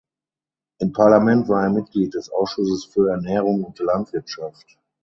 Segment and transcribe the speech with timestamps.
[0.79, 4.79] Im Parlament war er Mitglied des Ausschusses für Ernährung und Landwirtschaft.